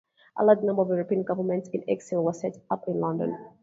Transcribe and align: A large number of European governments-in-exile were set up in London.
A 0.39 0.43
large 0.43 0.63
number 0.63 0.81
of 0.81 0.87
European 0.89 1.21
governments-in-exile 1.21 2.23
were 2.23 2.33
set 2.33 2.57
up 2.71 2.85
in 2.87 2.99
London. 2.99 3.37